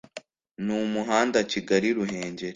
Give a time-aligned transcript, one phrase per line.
[0.65, 2.49] n’umuhanda Kigali-Ruhengeri